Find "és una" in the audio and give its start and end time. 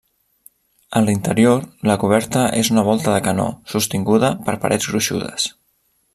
2.63-2.85